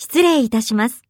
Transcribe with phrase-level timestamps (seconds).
[0.00, 1.07] 失礼いたします。